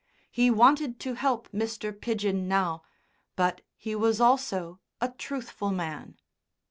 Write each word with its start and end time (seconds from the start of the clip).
He 0.31 0.49
wanted 0.49 0.99
to 1.01 1.13
help 1.13 1.47
Mr. 1.51 1.93
Pidgen 1.93 2.47
now; 2.47 2.81
but 3.35 3.61
he 3.75 3.93
was 3.93 4.19
also 4.19 4.79
a 4.99 5.09
truthful 5.09 5.69
man. 5.69 6.17